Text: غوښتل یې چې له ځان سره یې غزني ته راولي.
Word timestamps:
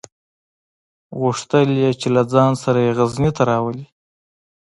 غوښتل 1.19 1.67
یې 1.81 1.91
چې 1.99 2.07
له 2.15 2.21
ځان 2.33 2.51
سره 2.63 2.79
یې 2.85 2.91
غزني 2.97 3.31
ته 3.37 3.43
راولي. 3.49 3.85